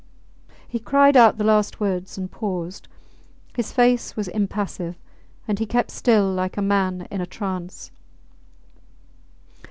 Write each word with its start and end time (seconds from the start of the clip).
He 0.67 0.79
cried 0.79 1.15
out 1.15 1.37
the 1.37 1.43
last 1.43 1.79
words 1.79 2.17
and 2.17 2.31
paused. 2.31 2.87
His 3.55 3.71
face 3.71 4.15
was 4.15 4.27
impassive, 4.29 4.95
and 5.47 5.59
he 5.59 5.67
kept 5.67 5.91
still 5.91 6.27
like 6.31 6.57
a 6.57 6.61
man 6.63 7.07
in 7.11 7.21
a 7.21 7.27
trance. 7.27 7.91